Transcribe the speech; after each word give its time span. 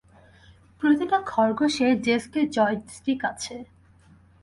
প্রতিটা 0.81 1.17
খরগোশের 1.25 1.93
ডেস্কে 2.01 2.41
জয়স্টিক 2.47 3.19
আছে। 3.25 3.55